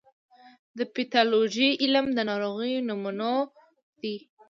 [0.77, 4.15] د پیتالوژي علم د ناروغیو نومونه ورکوي.